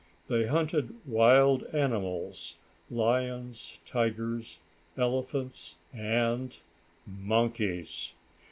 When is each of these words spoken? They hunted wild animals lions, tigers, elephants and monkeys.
They 0.29 0.47
hunted 0.47 0.95
wild 1.05 1.61
animals 1.75 2.55
lions, 2.89 3.77
tigers, 3.85 4.57
elephants 4.97 5.77
and 5.93 6.57
monkeys. 7.05 8.13